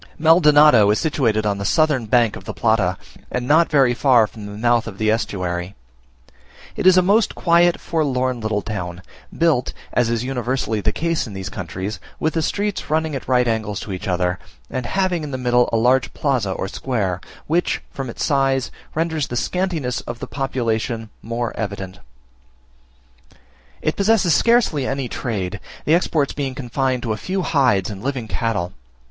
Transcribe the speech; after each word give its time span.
MALDONADO 0.17 0.89
is 0.89 0.97
situated 0.99 1.45
on 1.45 1.59
the 1.59 1.71
northern 1.77 2.07
bank 2.07 2.35
of 2.35 2.45
the 2.45 2.55
Plata, 2.55 2.97
and 3.29 3.47
not 3.47 3.69
very 3.69 3.93
far 3.93 4.25
from 4.25 4.47
the 4.47 4.53
mouth 4.57 4.87
of 4.87 4.97
the 4.97 5.11
estuary. 5.11 5.75
It 6.75 6.87
is 6.87 6.97
a 6.97 7.03
most 7.03 7.35
quiet, 7.35 7.79
forlorn, 7.79 8.39
little 8.41 8.63
town; 8.63 9.03
built, 9.37 9.73
as 9.93 10.09
is 10.09 10.23
universally 10.23 10.81
the 10.81 10.91
case 10.91 11.27
in 11.27 11.33
these 11.35 11.49
countries, 11.49 11.99
with 12.19 12.33
the 12.33 12.41
streets 12.41 12.89
running 12.89 13.15
at 13.15 13.27
right 13.27 13.47
angles 13.47 13.79
to 13.81 13.91
each 13.93 14.07
other, 14.07 14.39
and 14.71 14.87
having 14.87 15.23
in 15.23 15.29
the 15.29 15.37
middle 15.37 15.69
a 15.71 15.77
large 15.77 16.11
plaza 16.15 16.51
or 16.51 16.67
square, 16.67 17.21
which, 17.45 17.83
from 17.91 18.09
its 18.09 18.25
size, 18.25 18.71
renders 18.95 19.27
the 19.27 19.35
scantiness 19.35 20.01
of 20.07 20.17
the 20.17 20.25
population 20.25 21.11
more 21.21 21.55
evident. 21.55 21.99
It 23.83 23.97
possesses 23.97 24.33
scarcely 24.33 24.87
any 24.87 25.07
trade; 25.07 25.59
the 25.85 25.93
exports 25.93 26.33
being 26.33 26.55
confined 26.55 27.03
to 27.03 27.13
a 27.13 27.17
few 27.17 27.43
hides 27.43 27.91
and 27.91 28.01
living 28.01 28.27
cattle. 28.27 28.73